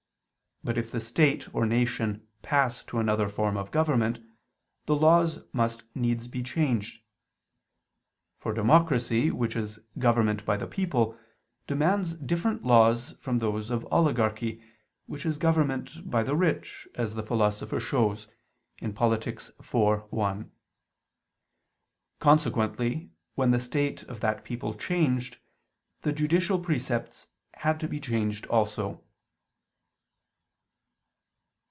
[0.63, 4.19] But if the state or nation pass to another form of government,
[4.85, 7.01] the laws must needs be changed.
[8.37, 11.17] For democracy, which is government by the people,
[11.65, 14.63] demands different laws from those of oligarchy,
[15.07, 18.27] which is government by the rich, as the Philosopher shows
[18.93, 19.25] (Polit.
[19.25, 20.51] iv, 1).
[22.19, 25.39] Consequently when the state of that people changed,
[26.03, 27.25] the judicial precepts
[27.55, 29.03] had to be changed also.